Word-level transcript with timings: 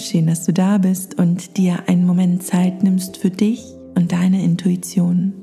schön, 0.00 0.26
dass 0.26 0.44
du 0.44 0.52
da 0.52 0.78
bist 0.78 1.18
und 1.18 1.56
dir 1.56 1.88
einen 1.88 2.06
Moment 2.06 2.42
Zeit 2.42 2.82
nimmst 2.82 3.18
für 3.18 3.30
dich 3.30 3.62
und 3.94 4.12
deine 4.12 4.42
Intuition. 4.42 5.34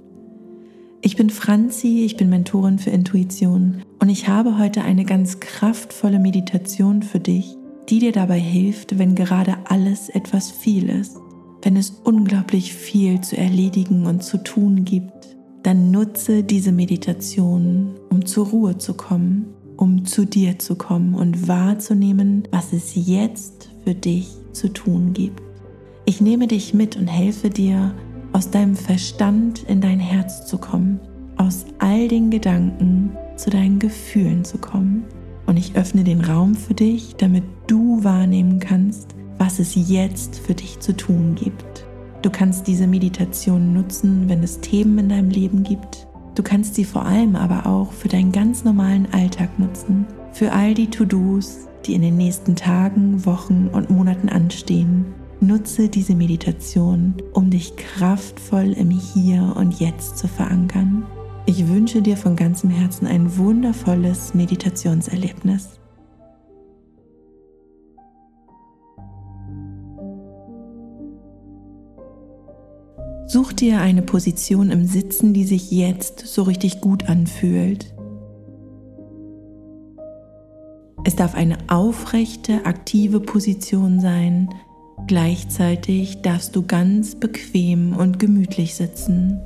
Ich 1.02 1.16
bin 1.16 1.30
Franzi, 1.30 2.04
ich 2.04 2.18
bin 2.18 2.30
Mentorin 2.30 2.80
für 2.80 2.90
Intuition 2.90 3.84
und 4.00 4.10
ich 4.10 4.28
habe 4.28 4.58
heute 4.58 4.82
eine 4.82 5.06
ganz 5.06 5.40
kraftvolle 5.40 6.20
Meditation 6.20 7.04
für 7.04 7.20
dich, 7.20 7.56
die 7.88 8.00
dir 8.00 8.12
dabei 8.12 8.40
hilft, 8.40 8.98
wenn 8.98 9.16
gerade 9.16 9.56
alles 9.66 10.10
etwas 10.10 10.52
viel 10.52 10.90
ist, 10.90 11.18
wenn 11.62 11.78
es 11.78 11.92
unglaublich 12.04 12.74
viel 12.74 13.22
zu 13.22 13.38
erledigen 13.38 14.06
und 14.08 14.24
zu 14.24 14.38
tun 14.44 14.84
gibt. 14.86 15.38
Dann 15.64 15.92
nutze 15.92 16.44
diese 16.44 16.72
Meditation, 16.72 17.96
um 18.10 18.26
zur 18.26 18.48
Ruhe 18.48 18.78
zu 18.78 18.96
kommen, 18.96 19.54
um 19.78 20.06
zu 20.06 20.26
dir 20.26 20.58
zu 20.58 20.76
kommen 20.76 21.14
und 21.14 21.48
wahrzunehmen, 21.48 22.48
was 22.52 22.74
es 22.74 22.94
jetzt 22.96 23.70
für 23.88 23.96
dich 23.96 24.28
zu 24.52 24.68
tun 24.74 25.14
gibt. 25.14 25.42
Ich 26.04 26.20
nehme 26.20 26.48
dich 26.48 26.74
mit 26.74 26.98
und 26.98 27.08
helfe 27.08 27.50
dir, 27.50 27.94
aus 28.34 28.52
deinem 28.52 28.76
Verstand 28.76 29.64
in 29.64 29.80
dein 29.80 30.02
Herz 30.02 30.46
zu 30.46 30.58
kommen, 30.58 31.00
aus 31.38 31.66
all 31.80 32.10
den 32.10 32.30
Gedanken 32.30 33.12
zu 33.38 33.50
deinen 33.50 33.80
Gefühlen 33.80 34.44
zu 34.44 34.58
kommen. 34.58 35.06
Und 35.46 35.56
ich 35.56 35.78
öffne 35.78 36.04
den 36.04 36.20
Raum 36.20 36.54
für 36.54 36.74
dich, 36.74 37.16
damit 37.16 37.46
du 37.68 38.04
wahrnehmen 38.04 38.60
kannst, 38.60 39.16
was 39.38 39.58
es 39.58 39.76
jetzt 39.90 40.38
für 40.38 40.54
dich 40.54 40.82
zu 40.82 40.94
tun 40.94 41.36
gibt. 41.36 41.86
Du 42.24 42.30
kannst 42.30 42.68
diese 42.68 42.88
Meditation 42.88 43.72
nutzen, 43.72 44.28
wenn 44.28 44.44
es 44.44 44.60
Themen 44.60 44.98
in 44.98 45.08
deinem 45.08 45.30
Leben 45.30 45.64
gibt. 45.64 46.10
Du 46.36 46.44
kannst 46.44 46.76
sie 46.76 46.84
vor 46.84 47.06
allem 47.06 47.38
aber 47.38 47.66
auch 47.66 47.94
für 47.94 48.10
deinen 48.10 48.34
ganz 48.34 48.66
normalen 48.66 49.08
Alltag 49.14 49.58
nutzen, 49.58 50.06
für 50.34 50.52
all 50.52 50.74
die 50.74 50.90
To-Dos, 50.90 51.70
die 51.86 51.94
in 51.94 52.02
den 52.02 52.18
nächsten 52.18 52.56
Tagen, 52.56 53.26
Wochen 53.26 53.70
und 53.72 53.90
Monaten 53.90 54.30
anstehen 54.30 55.06
Nutze 55.40 55.88
diese 55.88 56.16
Meditation, 56.16 57.14
um 57.34 57.52
dich 57.52 57.76
kraftvoll 57.76 58.74
im 58.74 58.90
Hier 58.90 59.54
und 59.56 59.80
Jetzt 59.80 60.18
zu 60.18 60.28
verankern. 60.28 61.06
Ich 61.46 61.68
wünsche 61.68 62.02
dir 62.02 62.18
von 62.18 62.36
ganzem 62.36 62.72
Herzen 62.72 63.06
ein 63.06 63.38
wundervolles 63.38 64.34
Meditationserlebnis. 64.34 65.80
Such 73.28 73.54
dir 73.54 73.80
eine 73.80 74.02
Position 74.02 74.72
im 74.72 74.86
Sitzen, 74.88 75.36
die 75.36 75.44
sich 75.44 75.70
jetzt 75.70 76.22
so 76.26 76.42
richtig 76.44 76.82
gut 76.82 77.08
anfühlt. 77.08 77.94
Es 81.08 81.16
darf 81.16 81.36
eine 81.36 81.58
aufrechte, 81.70 82.66
aktive 82.66 83.22
Position 83.22 84.02
sein, 84.02 84.50
Gleichzeitig 85.06 86.22
darfst 86.22 86.56
du 86.56 86.64
ganz 86.64 87.16
bequem 87.16 87.96
und 87.96 88.20
gemütlich 88.20 88.76
sitzen. 88.76 89.40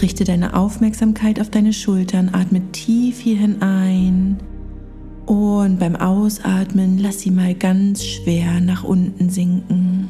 Richte 0.00 0.22
deine 0.24 0.54
Aufmerksamkeit 0.54 1.40
auf 1.40 1.50
deine 1.50 1.72
Schultern, 1.72 2.30
atme 2.32 2.62
tief 2.70 3.18
hierhin 3.18 3.60
ein 3.60 4.38
und 5.26 5.80
beim 5.80 5.96
Ausatmen 5.96 6.98
lass 6.98 7.20
sie 7.20 7.32
mal 7.32 7.54
ganz 7.54 8.04
schwer 8.04 8.60
nach 8.60 8.84
unten 8.84 9.28
sinken. 9.28 10.08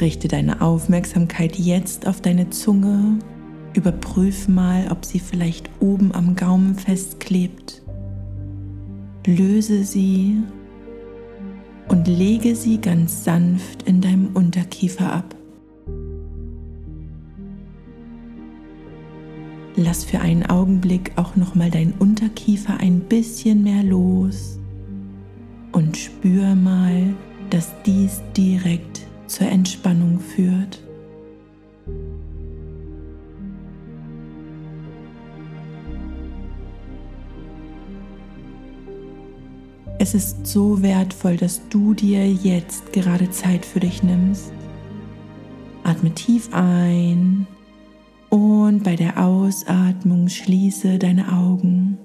Richte 0.00 0.28
deine 0.28 0.60
Aufmerksamkeit 0.60 1.56
jetzt 1.56 2.06
auf 2.06 2.20
deine 2.20 2.50
Zunge. 2.50 3.18
Überprüf 3.74 4.46
mal, 4.46 4.88
ob 4.90 5.04
sie 5.04 5.18
vielleicht 5.18 5.70
oben 5.80 6.14
am 6.14 6.36
Gaumen 6.36 6.74
festklebt. 6.74 7.82
Löse 9.26 9.84
sie 9.84 10.36
und 11.88 12.06
lege 12.08 12.54
sie 12.56 12.78
ganz 12.80 13.24
sanft 13.24 13.82
in 13.84 14.00
deinem 14.00 14.28
Unterkiefer 14.34 15.12
ab. 15.12 15.34
Lass 19.76 20.04
für 20.04 20.20
einen 20.20 20.46
Augenblick 20.46 21.12
auch 21.16 21.36
noch 21.36 21.54
mal 21.54 21.70
deinen 21.70 21.92
Unterkiefer 21.98 22.78
ein 22.78 23.00
bisschen 23.00 23.62
mehr 23.62 23.82
los 23.82 24.58
und 25.72 25.96
spür 25.96 26.54
mal, 26.54 27.14
dass 27.50 27.74
dies 27.84 28.22
direkt 28.34 29.05
zur 29.26 29.48
Entspannung 29.48 30.20
führt. 30.20 30.80
Es 39.98 40.14
ist 40.14 40.46
so 40.46 40.82
wertvoll, 40.82 41.36
dass 41.36 41.68
du 41.68 41.94
dir 41.94 42.30
jetzt 42.30 42.92
gerade 42.92 43.30
Zeit 43.30 43.64
für 43.64 43.80
dich 43.80 44.02
nimmst. 44.02 44.52
Atme 45.84 46.12
tief 46.14 46.48
ein 46.52 47.46
und 48.28 48.82
bei 48.82 48.94
der 48.94 49.24
Ausatmung 49.24 50.28
schließe 50.28 50.98
deine 50.98 51.32
Augen. 51.32 51.98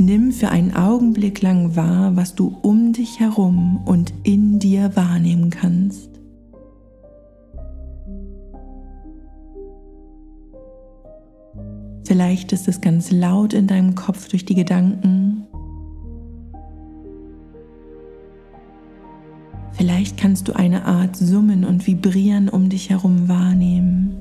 Nimm 0.00 0.32
für 0.32 0.48
einen 0.48 0.74
Augenblick 0.74 1.42
lang 1.42 1.76
wahr, 1.76 2.16
was 2.16 2.34
du 2.34 2.56
um 2.62 2.94
dich 2.94 3.20
herum 3.20 3.82
und 3.84 4.14
in 4.22 4.58
dir 4.58 4.96
wahrnehmen 4.96 5.50
kannst. 5.50 6.08
Vielleicht 12.06 12.50
ist 12.52 12.66
es 12.66 12.80
ganz 12.80 13.10
laut 13.10 13.52
in 13.52 13.66
deinem 13.66 13.94
Kopf 13.94 14.26
durch 14.28 14.46
die 14.46 14.54
Gedanken. 14.54 15.46
Vielleicht 19.72 20.16
kannst 20.16 20.48
du 20.48 20.54
eine 20.54 20.86
Art 20.86 21.14
Summen 21.14 21.62
und 21.62 21.86
Vibrieren 21.86 22.48
um 22.48 22.70
dich 22.70 22.88
herum 22.88 23.28
wahrnehmen. 23.28 24.19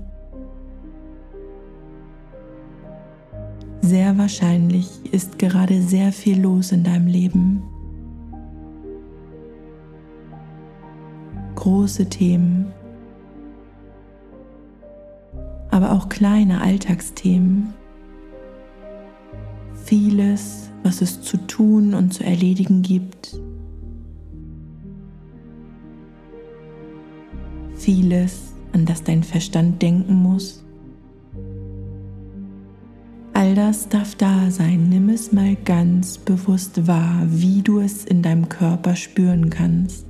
Wahrscheinlich 4.30 4.88
ist 5.12 5.40
gerade 5.40 5.82
sehr 5.82 6.12
viel 6.12 6.40
los 6.40 6.72
in 6.72 6.84
deinem 6.84 7.08
Leben. 7.08 7.64
Große 11.56 12.06
Themen, 12.06 12.72
aber 15.72 15.94
auch 15.94 16.10
kleine 16.10 16.62
Alltagsthemen. 16.62 17.74
Vieles, 19.84 20.70
was 20.84 21.02
es 21.02 21.24
zu 21.24 21.38
tun 21.48 21.96
und 21.96 22.14
zu 22.14 22.24
erledigen 22.24 22.84
gibt. 22.84 23.36
Vieles, 27.78 28.54
an 28.74 28.86
das 28.86 29.02
dein 29.02 29.24
Verstand 29.24 29.82
denken 29.82 30.14
muss. 30.14 30.64
All 33.40 33.56
das 33.56 33.88
darf 33.88 34.16
da 34.16 34.52
sein. 34.52 34.90
Nimm 34.90 35.08
es 35.08 35.32
mal 35.32 35.56
ganz 35.64 36.18
bewusst 36.18 36.88
wahr, 36.88 37.22
wie 37.26 37.62
du 37.62 37.80
es 37.80 38.04
in 38.04 38.22
deinem 38.22 38.50
Körper 38.50 38.98
spüren 38.98 39.50
kannst. 39.50 40.06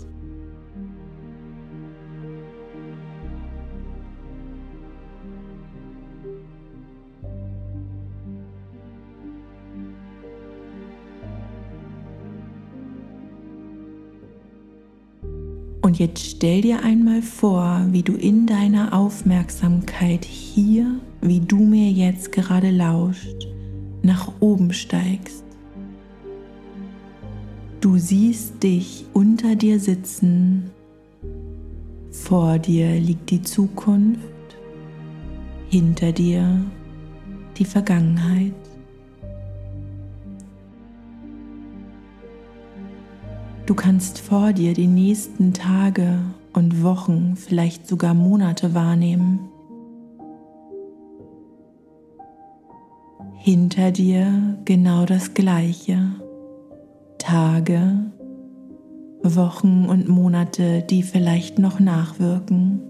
Und 15.84 16.00
jetzt 16.00 16.26
stell 16.26 16.62
dir 16.62 16.82
einmal 16.82 17.22
vor, 17.22 17.86
wie 17.92 18.02
du 18.02 18.14
in 18.14 18.48
deiner 18.48 18.92
Aufmerksamkeit 18.92 20.26
hier, 20.26 21.00
wie 21.22 21.40
du 21.40 21.58
mir 21.58 21.92
jetzt 21.92 22.32
gerade 22.32 22.72
lauscht, 22.72 23.48
nach 24.02 24.32
oben 24.40 24.74
steigst. 24.74 25.44
Du 27.82 27.98
siehst 27.98 28.62
dich 28.64 29.06
unter 29.14 29.56
dir 29.56 29.80
sitzen, 29.80 30.72
vor 32.12 32.60
dir 32.60 33.00
liegt 33.00 33.30
die 33.30 33.42
Zukunft, 33.42 34.20
hinter 35.70 36.12
dir 36.12 36.62
die 37.58 37.66
Vergangenheit. 37.66 38.54
Du 43.66 43.76
kannst 43.76 44.20
vor 44.20 44.52
dir 44.52 44.74
die 44.74 44.88
nächsten 44.88 45.54
Tage 45.54 46.20
und 46.54 46.82
Wochen, 46.84 47.36
vielleicht 47.36 47.88
sogar 47.88 48.14
Monate 48.14 48.74
wahrnehmen. 48.74 49.40
Hinter 53.42 53.92
dir 53.92 54.58
genau 54.66 55.06
das 55.06 55.34
Gleiche. 55.34 56.12
Tage, 57.18 58.12
Wochen 59.24 59.86
und 59.88 60.10
Monate, 60.10 60.82
die 60.82 61.04
vielleicht 61.04 61.58
noch 61.58 61.80
nachwirken. 61.80 62.82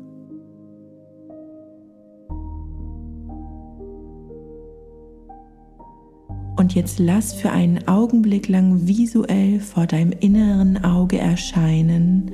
Und 6.57 6.73
jetzt 6.73 6.97
lass 6.97 7.33
für 7.33 7.51
einen 7.51 7.87
Augenblick 7.87 8.47
lang 8.47 8.87
visuell 8.87 9.59
vor 9.59 9.85
deinem 9.85 10.13
inneren 10.19 10.83
Auge 10.83 11.19
erscheinen, 11.19 12.31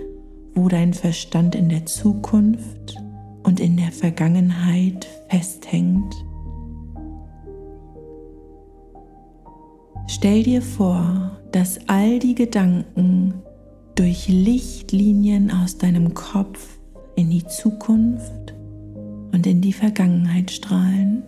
wo 0.56 0.70
dein 0.70 0.94
Verstand 0.94 1.54
in 1.54 1.68
der 1.68 1.86
Zukunft 1.86 2.96
und 3.44 3.60
in 3.60 3.76
der 3.76 3.92
Vergangenheit 3.92 5.06
festhängt. 5.30 6.16
Stell 10.08 10.44
dir 10.44 10.62
vor, 10.62 11.32
dass 11.52 11.80
all 11.88 12.20
die 12.20 12.36
Gedanken 12.36 13.34
durch 13.96 14.28
Lichtlinien 14.28 15.52
aus 15.52 15.78
deinem 15.78 16.14
Kopf 16.14 16.80
in 17.16 17.30
die 17.30 17.46
Zukunft 17.46 18.54
und 19.32 19.48
in 19.48 19.62
die 19.62 19.74
Vergangenheit 19.74 20.52
strahlen. 20.52 21.24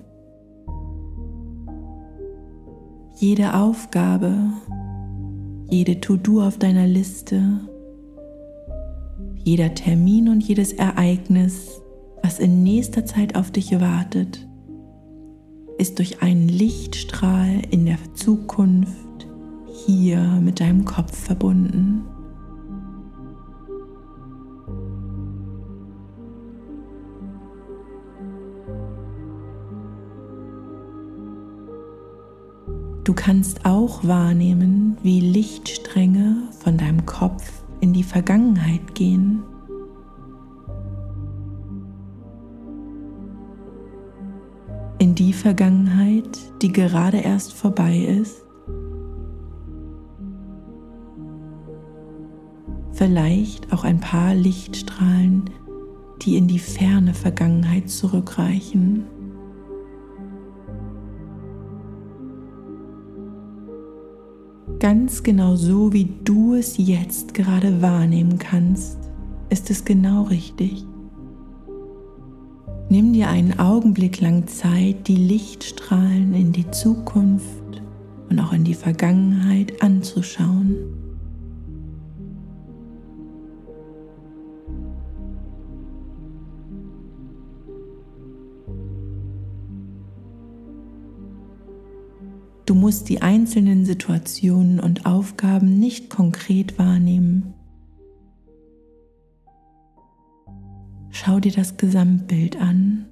Jede 3.15 3.55
Aufgabe, 3.55 4.33
jede 5.69 5.99
To-Do 5.99 6.43
auf 6.43 6.59
deiner 6.59 6.85
Liste, 6.85 7.61
jeder 9.43 9.73
Termin 9.73 10.29
und 10.29 10.43
jedes 10.43 10.73
Ereignis, 10.73 11.81
was 12.21 12.37
in 12.37 12.61
nächster 12.61 13.05
Zeit 13.05 13.35
auf 13.35 13.49
dich 13.49 13.79
wartet, 13.79 14.46
ist 15.77 15.99
durch 15.99 16.21
einen 16.21 16.47
Lichtstrahl 16.47 17.61
in 17.69 17.85
der 17.85 17.97
Zukunft 18.13 19.27
hier 19.85 20.21
mit 20.41 20.59
deinem 20.59 20.85
Kopf 20.85 21.15
verbunden. 21.15 22.03
Du 33.03 33.13
kannst 33.13 33.65
auch 33.65 34.03
wahrnehmen, 34.03 34.97
wie 35.01 35.21
Lichtstränge 35.21 36.49
von 36.59 36.77
deinem 36.77 37.05
Kopf 37.05 37.63
in 37.79 37.93
die 37.93 38.03
Vergangenheit 38.03 38.95
gehen. 38.95 39.43
Vergangenheit, 45.37 46.39
die 46.61 46.73
gerade 46.73 47.19
erst 47.19 47.53
vorbei 47.53 47.97
ist. 47.97 48.43
Vielleicht 52.91 53.71
auch 53.71 53.83
ein 53.83 53.99
paar 53.99 54.33
Lichtstrahlen, 54.33 55.51
die 56.23 56.35
in 56.35 56.47
die 56.47 56.59
ferne 56.59 57.13
Vergangenheit 57.13 57.89
zurückreichen. 57.89 59.05
Ganz 64.79 65.23
genau 65.23 65.55
so, 65.55 65.93
wie 65.93 66.09
du 66.23 66.55
es 66.55 66.77
jetzt 66.77 67.33
gerade 67.33 67.81
wahrnehmen 67.81 68.39
kannst, 68.39 68.97
ist 69.49 69.69
es 69.69 69.85
genau 69.85 70.23
richtig. 70.23 70.85
Nimm 72.89 73.11
dir 73.11 73.27
einen 73.27 73.59
Augenblick 73.59 74.21
lang 74.21 74.47
Zeit, 74.47 75.09
die 75.09 75.17
Lichtstrahlen 75.17 76.33
in 76.33 76.53
die 76.53 76.71
Zukunft 76.71 77.81
und 78.29 78.39
auch 78.39 78.53
in 78.53 78.63
die 78.63 78.75
Vergangenheit 78.75 79.81
anzuschauen. 79.81 80.77
Du 92.65 92.73
musst 92.73 93.09
die 93.09 93.21
einzelnen 93.21 93.83
Situationen 93.83 94.79
und 94.79 95.05
Aufgaben 95.05 95.77
nicht 95.77 96.09
konkret 96.09 96.79
wahrnehmen. 96.79 97.56
Schau 101.19 101.39
dir 101.39 101.51
das 101.51 101.77
Gesamtbild 101.77 102.61
an. 102.61 103.07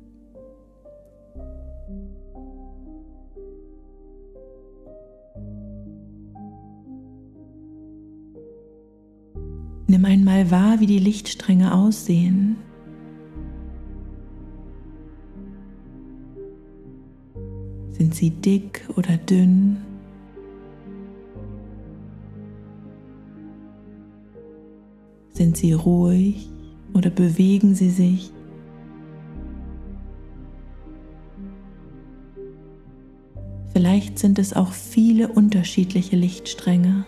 Nimm 9.87 10.05
einmal 10.05 10.51
wahr, 10.51 10.79
wie 10.79 10.85
die 10.85 10.99
Lichtstränge 10.99 11.73
aussehen. 11.73 12.57
Sind 17.89 18.13
sie 18.13 18.29
dick 18.29 18.87
oder 18.95 19.17
dünn? 19.17 19.77
Sind 25.31 25.57
sie 25.57 25.73
ruhig 25.73 26.54
oder 26.95 27.09
bewegen 27.09 27.75
sie 27.75 27.89
sich? 27.89 28.31
Vielleicht 33.73 34.17
sind 34.17 34.39
es 34.39 34.53
auch 34.53 34.71
viele 34.71 35.27
unterschiedliche 35.27 36.15
Lichtstränge. 36.15 37.05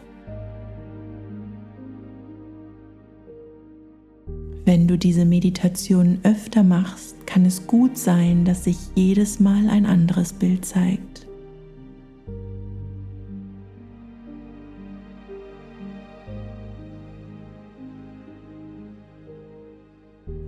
Wenn 4.65 4.85
du 4.85 4.97
diese 4.97 5.23
Meditation 5.23 6.19
öfter 6.23 6.61
machst, 6.63 7.25
kann 7.25 7.45
es 7.45 7.65
gut 7.67 7.97
sein, 7.97 8.43
dass 8.43 8.65
sich 8.65 8.77
jedes 8.95 9.39
Mal 9.39 9.69
ein 9.69 9.85
anderes 9.85 10.33
Bild 10.33 10.65
zeigt. 10.65 11.26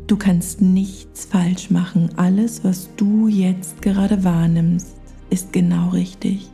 Du 0.09 0.17
kannst 0.17 0.59
nichts 0.59 1.25
falsch 1.25 1.69
machen. 1.69 2.09
Alles, 2.15 2.63
was 2.63 2.89
du 2.97 3.27
jetzt 3.27 3.83
gerade 3.83 4.23
wahrnimmst, 4.23 4.97
ist 5.29 5.53
genau 5.53 5.89
richtig. 5.89 6.49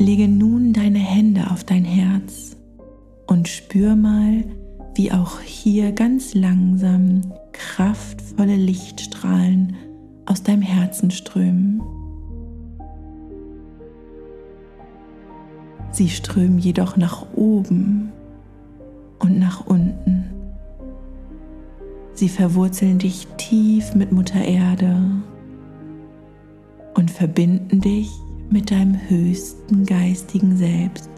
Lege 0.00 0.26
nun 0.26 0.72
deine 0.72 0.98
Hände 0.98 1.52
auf 1.52 1.62
dein 1.62 1.84
Herz 1.84 2.56
und 3.28 3.46
spür 3.46 3.94
mal, 3.94 4.42
wie 4.96 5.12
auch 5.12 5.40
hier 5.40 5.92
ganz 5.92 6.34
langsam 6.34 7.32
kraftvolle 7.76 8.56
Lichtstrahlen 8.56 9.76
aus 10.24 10.42
deinem 10.42 10.62
Herzen 10.62 11.10
strömen. 11.10 11.82
Sie 15.90 16.08
strömen 16.08 16.58
jedoch 16.58 16.96
nach 16.96 17.26
oben 17.34 18.12
und 19.18 19.38
nach 19.38 19.66
unten. 19.66 20.24
Sie 22.14 22.30
verwurzeln 22.30 22.98
dich 22.98 23.26
tief 23.36 23.94
mit 23.94 24.10
Mutter 24.10 24.42
Erde 24.42 24.98
und 26.94 27.10
verbinden 27.10 27.82
dich 27.82 28.08
mit 28.48 28.70
deinem 28.70 28.98
höchsten 29.06 29.84
geistigen 29.84 30.56
Selbst. 30.56 31.10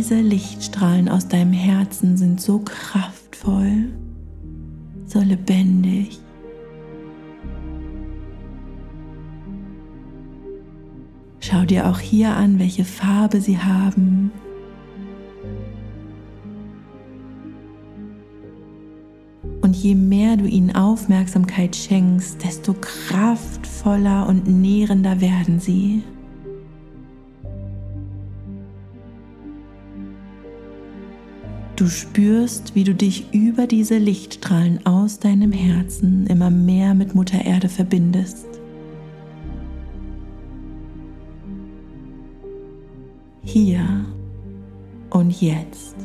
Diese 0.00 0.18
Lichtstrahlen 0.18 1.10
aus 1.10 1.28
deinem 1.28 1.52
Herzen 1.52 2.16
sind 2.16 2.40
so 2.40 2.60
kraftvoll, 2.60 3.90
so 5.04 5.20
lebendig. 5.20 6.18
Schau 11.40 11.66
dir 11.66 11.90
auch 11.90 11.98
hier 11.98 12.34
an, 12.34 12.58
welche 12.58 12.86
Farbe 12.86 13.42
sie 13.42 13.58
haben, 13.58 14.32
Und 19.60 19.76
je 19.76 19.94
mehr 19.94 20.38
du 20.38 20.46
ihnen 20.46 20.74
Aufmerksamkeit 20.74 21.76
schenkst, 21.76 22.42
desto 22.42 22.72
kraftvoller 22.72 24.26
und 24.26 24.48
nährender 24.48 25.20
werden 25.20 25.60
sie. 25.60 26.02
Du 31.80 31.88
spürst, 31.88 32.74
wie 32.74 32.84
du 32.84 32.94
dich 32.94 33.32
über 33.32 33.66
diese 33.66 33.96
Lichtstrahlen 33.96 34.84
aus 34.84 35.18
deinem 35.18 35.50
Herzen 35.50 36.26
immer 36.26 36.50
mehr 36.50 36.94
mit 36.94 37.14
Mutter 37.14 37.42
Erde 37.42 37.70
verbindest. 37.70 38.46
Hier 43.42 44.04
und 45.08 45.40
jetzt, 45.40 45.96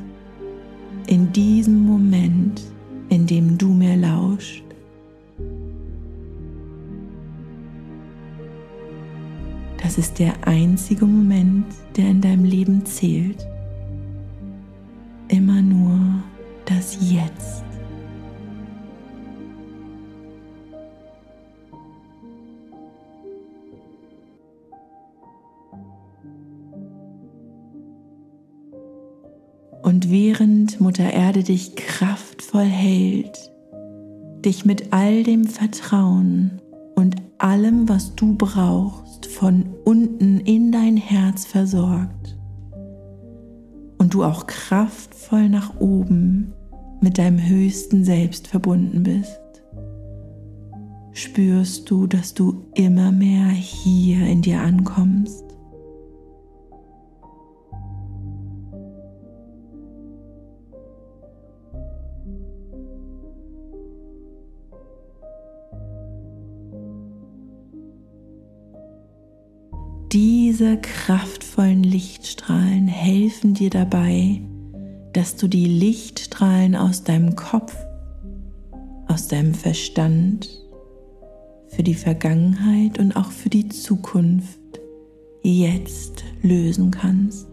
in 1.08 1.34
diesem 1.34 1.86
Moment, 1.86 2.62
in 3.10 3.28
dem 3.28 3.58
du 3.58 3.68
mir 3.68 3.98
lauscht. 3.98 4.64
Das 9.84 9.98
ist 9.98 10.20
der 10.20 10.48
einzige 10.48 11.06
Moment, 11.06 11.66
der 11.98 12.08
in 12.08 12.22
deinem 12.22 12.46
Leben 12.46 12.86
zählt. 12.86 13.46
Immer 15.28 15.62
nur 15.62 16.24
das 16.66 16.98
Jetzt. 17.02 17.64
Und 29.82 30.10
während 30.10 30.82
Mutter 30.82 31.14
Erde 31.14 31.44
dich 31.44 31.76
kraftvoll 31.76 32.64
hält, 32.64 33.52
dich 34.44 34.66
mit 34.66 34.92
all 34.92 35.24
dem 35.24 35.46
Vertrauen 35.46 36.60
und 36.96 37.16
allem, 37.38 37.88
was 37.88 38.16
du 38.16 38.36
brauchst, 38.36 39.28
von 39.28 39.66
unten 39.84 40.40
in 40.40 40.72
dein 40.72 40.98
Herz 40.98 41.46
versorgt 41.46 42.25
und 44.06 44.14
du 44.14 44.24
auch 44.24 44.46
kraftvoll 44.46 45.50
nach 45.50 45.80
oben 45.80 46.54
mit 47.02 47.18
deinem 47.18 47.44
höchsten 47.44 48.04
Selbst 48.04 48.48
verbunden 48.48 49.02
bist, 49.02 49.40
spürst 51.12 51.90
du, 51.90 52.06
dass 52.06 52.36
du 52.36 52.68
immer 52.76 53.12
mehr 53.12 53.48
hier 53.48 54.28
in 54.28 54.44
dir 54.44 54.62
ankommst 54.62 55.45
Diese 70.58 70.78
kraftvollen 70.78 71.84
Lichtstrahlen 71.84 72.88
helfen 72.88 73.56
dir 73.56 73.70
dabei, 73.70 74.40
dass 75.12 75.36
du 75.36 75.50
die 75.50 75.66
Lichtstrahlen 75.66 76.78
aus 76.78 77.04
deinem 77.04 77.36
Kopf, 77.36 77.76
aus 79.10 79.28
deinem 79.28 79.54
Verstand, 79.54 80.48
für 81.68 81.84
die 81.84 81.94
Vergangenheit 81.94 83.00
und 83.00 83.18
auch 83.18 83.32
für 83.32 83.50
die 83.50 83.68
Zukunft 83.68 84.80
jetzt 85.42 86.24
lösen 86.42 86.90
kannst. 86.90 87.50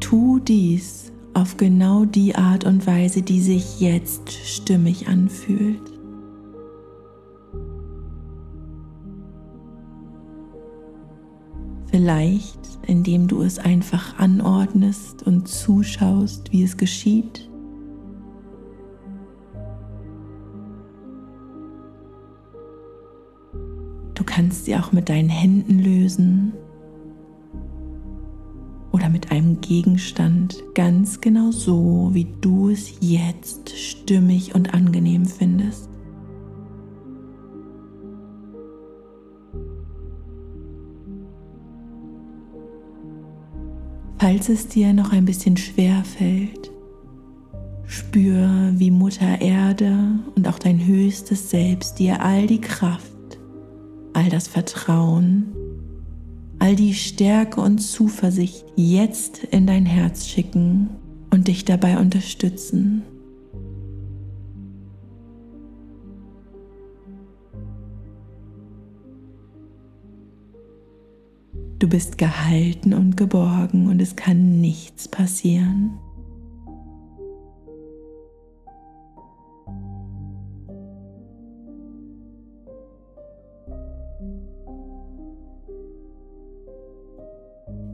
Tu 0.00 0.38
dies 0.40 1.12
auf 1.32 1.56
genau 1.56 2.04
die 2.04 2.34
Art 2.34 2.64
und 2.66 2.86
Weise, 2.86 3.22
die 3.22 3.40
sich 3.40 3.80
jetzt 3.80 4.30
stimmig 4.32 5.08
anfühlt. 5.08 5.95
Vielleicht, 12.06 12.60
indem 12.86 13.26
du 13.26 13.42
es 13.42 13.58
einfach 13.58 14.16
anordnest 14.16 15.24
und 15.24 15.48
zuschaust, 15.48 16.52
wie 16.52 16.62
es 16.62 16.76
geschieht. 16.76 17.50
Du 24.14 24.22
kannst 24.24 24.66
sie 24.66 24.76
auch 24.76 24.92
mit 24.92 25.08
deinen 25.08 25.28
Händen 25.28 25.80
lösen 25.80 26.52
oder 28.92 29.08
mit 29.08 29.32
einem 29.32 29.60
Gegenstand 29.60 30.62
ganz 30.76 31.20
genau 31.20 31.50
so, 31.50 32.10
wie 32.12 32.28
du 32.40 32.70
es 32.70 32.98
jetzt 33.00 33.76
stimmig 33.76 34.54
und 34.54 34.74
angenehm 34.74 35.26
findest. 35.26 35.90
Falls 44.18 44.48
es 44.48 44.68
dir 44.68 44.92
noch 44.92 45.12
ein 45.12 45.24
bisschen 45.24 45.56
schwer 45.56 46.02
fällt, 46.04 46.70
spür, 47.86 48.72
wie 48.74 48.90
Mutter 48.90 49.40
Erde 49.40 50.18
und 50.34 50.48
auch 50.48 50.58
dein 50.58 50.84
höchstes 50.84 51.50
Selbst 51.50 51.98
dir 51.98 52.22
all 52.22 52.46
die 52.46 52.60
Kraft, 52.60 53.38
all 54.12 54.28
das 54.28 54.48
Vertrauen 54.48 55.52
all 56.58 56.74
die 56.74 56.94
Stärke 56.94 57.60
und 57.60 57.78
Zuversicht 57.78 58.64
jetzt 58.76 59.44
in 59.44 59.66
dein 59.66 59.86
Herz 59.86 60.26
schicken 60.26 60.90
und 61.30 61.48
dich 61.48 61.64
dabei 61.64 61.98
unterstützen. 61.98 63.02
Du 71.78 71.88
bist 71.88 72.16
gehalten 72.16 72.94
und 72.94 73.18
geborgen 73.18 73.88
und 73.88 74.00
es 74.00 74.16
kann 74.16 74.60
nichts 74.60 75.08
passieren. 75.08 75.98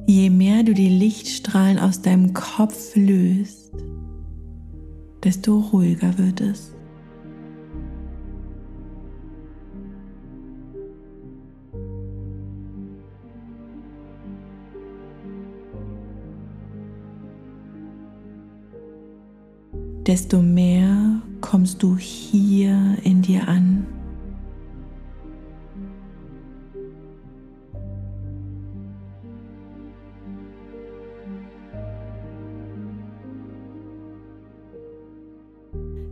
Je 0.07 0.31
mehr 0.31 0.63
du 0.63 0.75
die 0.75 0.89
Lichtstrahlen 0.89 1.79
aus 1.79 2.03
deinem 2.03 2.35
Kopf 2.35 2.95
löst, 2.95 3.73
desto 5.25 5.59
ruhiger 5.59 6.19
wird 6.19 6.41
es. 6.41 6.73
Desto 20.13 20.43
mehr 20.43 21.23
kommst 21.41 21.83
du 21.83 21.97
hier 21.97 22.99
in 23.03 23.23
dir 23.23 23.49
an. 23.49 23.87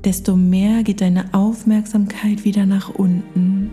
desto 0.03 0.35
mehr 0.35 0.83
geht 0.83 1.03
deine 1.03 1.35
Aufmerksamkeit 1.35 2.45
wieder 2.47 2.65
nach 2.65 2.89
unten 2.89 3.71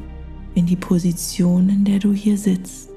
in 0.55 0.65
die 0.65 0.75
Position, 0.75 1.69
in 1.69 1.85
der 1.85 1.99
du 1.99 2.11
hier 2.11 2.37
sitzt. 2.37 2.96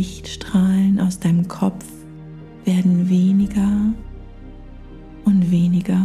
Lichtstrahlen 0.00 0.98
aus 0.98 1.20
deinem 1.20 1.46
Kopf 1.46 1.84
werden 2.64 3.10
weniger 3.10 3.92
und 5.26 5.50
weniger. 5.50 6.00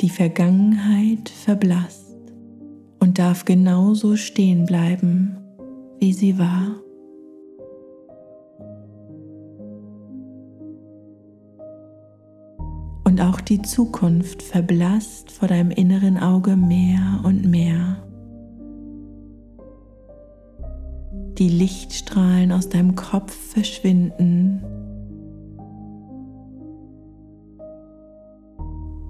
Die 0.00 0.08
Vergangenheit 0.08 1.28
verblasst 1.28 2.14
und 3.00 3.18
darf 3.18 3.44
genauso 3.44 4.14
stehen 4.16 4.66
bleiben, 4.66 5.36
wie 5.98 6.12
sie 6.12 6.38
war. 6.38 6.81
Die 13.48 13.62
Zukunft 13.62 14.42
verblasst 14.42 15.30
vor 15.30 15.48
deinem 15.48 15.70
inneren 15.70 16.18
Auge 16.18 16.56
mehr 16.56 17.20
und 17.24 17.44
mehr. 17.44 18.02
Die 21.38 21.48
Lichtstrahlen 21.48 22.52
aus 22.52 22.68
deinem 22.68 22.94
Kopf 22.94 23.32
verschwinden 23.32 24.62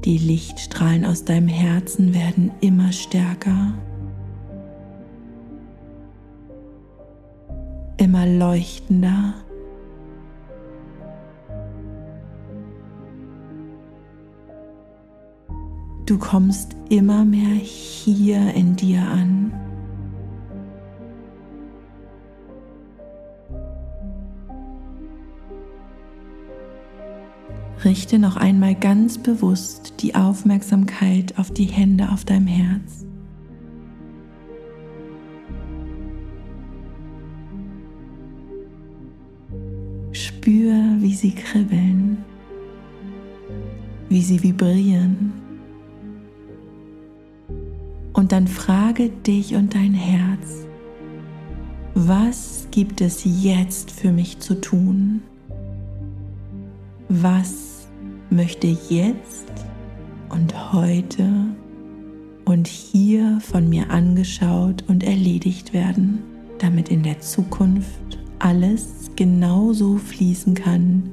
Die 0.05 0.19
Lichtstrahlen 0.19 1.05
aus 1.05 1.25
deinem 1.25 1.47
Herzen 1.47 2.12
werden 2.12 2.51
immer 2.61 2.91
stärker. 2.91 3.73
immer 8.03 8.27
leuchtender. 8.27 9.35
Du 16.12 16.19
kommst 16.19 16.76
immer 16.90 17.25
mehr 17.25 17.54
hier 17.54 18.52
in 18.52 18.76
dir 18.76 19.00
an. 19.00 19.50
Richte 27.83 28.19
noch 28.19 28.37
einmal 28.37 28.75
ganz 28.75 29.16
bewusst 29.16 29.95
die 30.02 30.14
Aufmerksamkeit 30.14 31.38
auf 31.38 31.50
die 31.50 31.64
Hände 31.64 32.11
auf 32.11 32.26
deinem 32.26 32.47
Herz. 32.47 33.07
Spür, 40.12 40.75
wie 40.99 41.14
sie 41.14 41.35
kribbeln, 41.35 42.19
wie 44.11 44.21
sie 44.21 44.42
vibrieren. 44.42 45.42
Dann 48.43 48.49
frage 48.49 49.09
dich 49.09 49.55
und 49.55 49.73
dein 49.77 49.95
Herz, 49.95 50.67
was 51.95 52.67
gibt 52.73 53.01
es 53.01 53.23
jetzt 53.25 53.93
für 53.93 54.11
mich 54.11 54.41
zu 54.41 54.61
tun? 54.61 55.23
Was 57.09 57.87
möchte 58.31 58.67
jetzt 58.89 59.53
und 60.29 60.73
heute 60.73 61.31
und 62.45 62.67
hier 62.67 63.39
von 63.41 63.69
mir 63.69 63.91
angeschaut 63.91 64.83
und 64.89 65.05
erledigt 65.05 65.73
werden, 65.73 66.25
damit 66.59 66.89
in 66.89 67.05
der 67.05 67.21
Zukunft 67.21 68.19
alles 68.41 69.13
genauso 69.15 69.99
fließen 69.99 70.55
kann, 70.55 71.13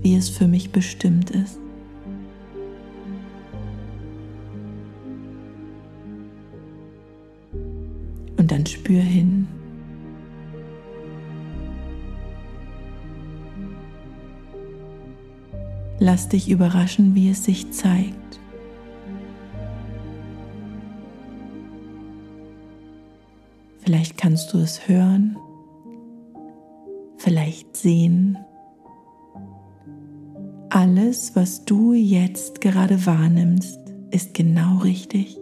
wie 0.00 0.14
es 0.14 0.28
für 0.28 0.46
mich 0.46 0.70
bestimmt 0.70 1.32
ist. 1.32 1.58
Und 8.46 8.52
dann 8.52 8.66
spür 8.66 9.00
hin. 9.00 9.48
Lass 15.98 16.28
dich 16.28 16.48
überraschen, 16.48 17.16
wie 17.16 17.28
es 17.28 17.42
sich 17.42 17.72
zeigt. 17.72 18.38
Vielleicht 23.80 24.16
kannst 24.16 24.54
du 24.54 24.58
es 24.58 24.86
hören, 24.86 25.36
vielleicht 27.16 27.76
sehen. 27.76 28.38
Alles, 30.70 31.34
was 31.34 31.64
du 31.64 31.94
jetzt 31.94 32.60
gerade 32.60 33.06
wahrnimmst, 33.06 33.80
ist 34.12 34.34
genau 34.34 34.78
richtig. 34.78 35.36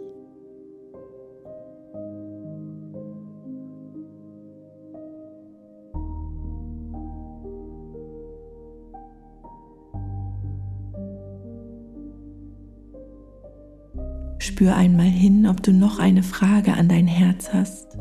Spür 14.55 14.73
einmal 14.73 15.07
hin, 15.07 15.47
ob 15.47 15.61
du 15.63 15.73
noch 15.73 15.99
eine 15.99 16.23
Frage 16.23 16.75
an 16.75 16.87
dein 16.87 17.07
Herz 17.07 17.51
hast. 17.51 17.97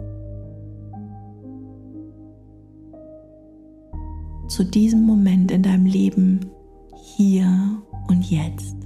Zu 4.46 4.62
diesem 4.62 5.02
Moment 5.02 5.50
in 5.50 5.64
deinem 5.64 5.84
Leben, 5.84 6.38
hier 6.94 7.48
und 8.06 8.30
jetzt. 8.30 8.76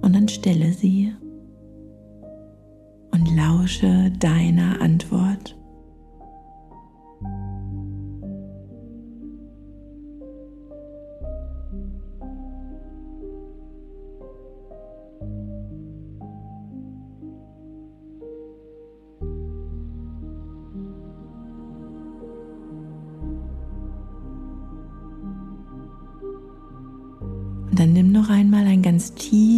Und 0.00 0.14
dann 0.14 0.28
stelle 0.28 0.72
sie 0.72 1.12
und 3.10 3.36
lausche 3.36 4.12
deiner 4.20 4.80
Antwort. 4.80 5.21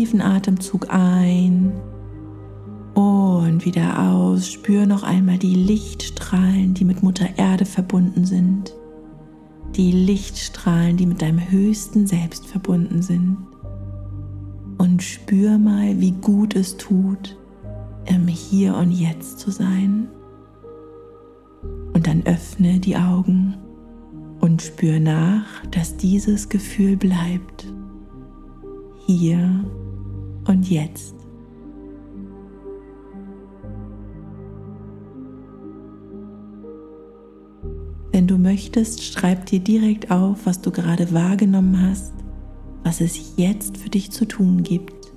Tiefen 0.05 0.21
Atemzug 0.21 0.89
ein 0.91 1.73
und 2.93 3.65
wieder 3.65 4.11
aus. 4.11 4.51
Spür 4.51 4.85
noch 4.85 5.03
einmal 5.03 5.39
die 5.39 5.55
Lichtstrahlen, 5.55 6.75
die 6.75 6.85
mit 6.85 7.03
Mutter 7.03 7.27
Erde 7.39 7.65
verbunden 7.65 8.27
sind. 8.27 8.75
Die 9.77 9.93
Lichtstrahlen, 9.93 10.99
die 10.99 11.07
mit 11.07 11.23
deinem 11.23 11.51
höchsten 11.51 12.07
Selbst 12.07 12.47
verbunden 12.47 13.01
sind. 13.01 13.39
Und 14.77 15.03
spür 15.03 15.57
mal, 15.57 15.99
wie 15.99 16.13
gut 16.13 16.55
es 16.55 16.77
tut, 16.77 17.39
im 18.05 18.29
Hier 18.29 18.77
und 18.77 18.91
Jetzt 18.91 19.39
zu 19.39 19.51
sein. 19.51 20.09
Und 21.95 22.07
dann 22.07 22.27
öffne 22.27 22.79
die 22.79 22.97
Augen 22.97 23.55
und 24.43 24.61
spür 24.61 25.01
nach, 25.01 25.65
dass 25.71 25.97
dieses 25.97 26.51
Gefühl 26.51 26.99
bleibt 26.99 27.73
hier 29.07 29.65
und 30.47 30.69
jetzt. 30.71 31.15
Wenn 38.13 38.29
du 38.29 38.39
möchtest, 38.39 39.03
schreib 39.03 39.47
dir 39.47 39.59
direkt 39.59 40.13
auf, 40.13 40.47
was 40.47 40.61
du 40.61 40.71
gerade 40.71 41.13
wahrgenommen 41.13 41.81
hast, 41.81 42.15
was 42.85 43.01
es 43.01 43.37
jetzt 43.37 43.77
für 43.77 43.89
dich 43.89 44.13
zu 44.13 44.25
tun 44.25 44.63
gibt. 44.63 45.13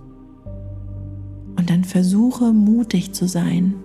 Und 1.57 1.69
dann 1.69 1.83
versuche 1.83 2.53
mutig 2.53 3.13
zu 3.13 3.27
sein 3.27 3.75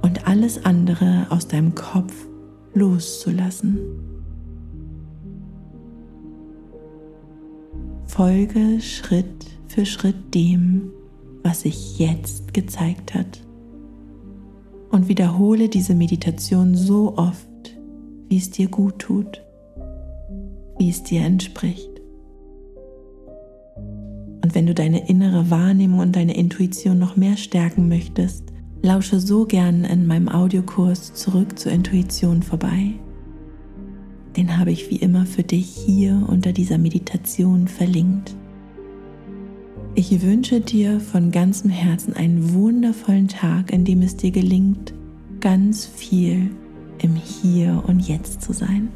und 0.00 0.26
alles 0.26 0.64
andere 0.64 1.26
aus 1.28 1.48
deinem 1.48 1.74
Kopf 1.74 2.14
loszulassen. 2.72 3.78
Folge 8.06 8.80
Schritt 8.80 9.46
für 9.74 9.86
Schritt 9.86 10.34
dem, 10.34 10.90
was 11.42 11.62
sich 11.62 11.98
jetzt 11.98 12.54
gezeigt 12.54 13.14
hat. 13.14 13.40
Und 14.90 15.08
wiederhole 15.08 15.68
diese 15.68 15.94
Meditation 15.94 16.74
so 16.74 17.16
oft, 17.16 17.48
wie 18.28 18.36
es 18.36 18.50
dir 18.50 18.68
gut 18.68 18.98
tut, 19.00 19.42
wie 20.78 20.90
es 20.90 21.02
dir 21.02 21.22
entspricht. 21.22 21.90
Und 24.42 24.54
wenn 24.54 24.66
du 24.66 24.74
deine 24.74 25.08
innere 25.08 25.50
Wahrnehmung 25.50 26.00
und 26.00 26.16
deine 26.16 26.36
Intuition 26.36 26.98
noch 26.98 27.16
mehr 27.16 27.36
stärken 27.36 27.88
möchtest, 27.88 28.44
lausche 28.82 29.18
so 29.18 29.46
gern 29.46 29.84
in 29.84 30.06
meinem 30.06 30.28
Audiokurs 30.28 31.14
zurück 31.14 31.58
zur 31.58 31.72
Intuition 31.72 32.42
vorbei 32.42 32.94
den 34.36 34.58
habe 34.58 34.72
ich 34.72 34.90
wie 34.90 34.96
immer 34.96 35.26
für 35.26 35.42
dich 35.42 35.68
hier 35.68 36.26
unter 36.28 36.52
dieser 36.52 36.78
Meditation 36.78 37.68
verlinkt. 37.68 38.34
Ich 40.10 40.20
wünsche 40.20 40.60
dir 40.60 41.00
von 41.00 41.30
ganzem 41.30 41.70
Herzen 41.70 42.12
einen 42.12 42.52
wundervollen 42.52 43.26
Tag, 43.26 43.72
in 43.72 43.86
dem 43.86 44.02
es 44.02 44.14
dir 44.14 44.32
gelingt, 44.32 44.92
ganz 45.40 45.86
viel 45.86 46.50
im 47.00 47.16
Hier 47.16 47.82
und 47.86 48.00
Jetzt 48.00 48.42
zu 48.42 48.52
sein. 48.52 48.90